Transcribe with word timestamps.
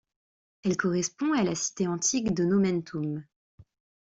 Elle 0.63 0.77
correspond 0.77 1.31
à 1.33 1.43
la 1.43 1.53
cité 1.53 1.85
antique 1.87 2.33
de 2.33 2.43
Nomentum. 2.43 3.23